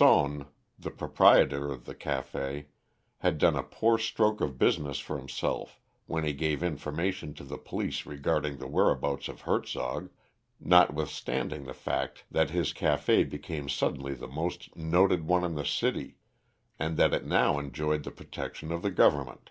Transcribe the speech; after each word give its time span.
Sonne, 0.00 0.46
the 0.78 0.92
proprietor 0.92 1.72
of 1.72 1.84
the 1.84 1.92
café, 1.96 2.66
had 3.16 3.36
done 3.36 3.56
a 3.56 3.64
poor 3.64 3.98
stroke 3.98 4.40
of 4.40 4.56
business 4.56 5.00
for 5.00 5.18
himself 5.18 5.80
when 6.06 6.22
he 6.22 6.32
gave 6.32 6.62
information 6.62 7.34
to 7.34 7.42
the 7.42 7.58
police 7.58 8.06
regarding 8.06 8.58
the 8.58 8.68
whereabouts 8.68 9.26
of 9.26 9.40
Hertzog, 9.40 10.08
notwithstanding 10.60 11.64
the 11.64 11.74
fact 11.74 12.22
that 12.30 12.50
his 12.50 12.72
café 12.72 13.28
became 13.28 13.68
suddenly 13.68 14.14
the 14.14 14.28
most 14.28 14.76
noted 14.76 15.26
one 15.26 15.42
in 15.42 15.56
the 15.56 15.64
city, 15.66 16.18
and 16.78 16.96
that 16.96 17.12
it 17.12 17.26
now 17.26 17.58
enjoyed 17.58 18.04
the 18.04 18.12
protection 18.12 18.70
of 18.70 18.82
the 18.82 18.92
Government. 18.92 19.50